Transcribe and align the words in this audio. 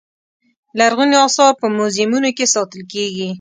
لرغوني 0.79 1.15
اثار 1.27 1.51
په 1.61 1.67
موزیمونو 1.77 2.29
کې 2.37 2.45
ساتل 2.53 2.81
کېږي. 2.93 3.27